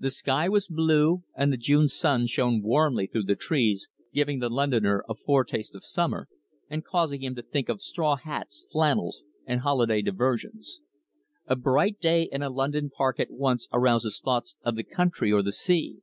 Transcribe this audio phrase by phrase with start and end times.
[0.00, 4.50] The sky was blue, and the June sun shone warmly through the trees, giving the
[4.50, 6.26] Londoner a foretaste of summer,
[6.68, 10.80] and causing him to think of straw hats, flannels and holiday diversions.
[11.46, 15.42] A bright day in a London park at once arouses thoughts of the country or
[15.42, 16.00] the sea.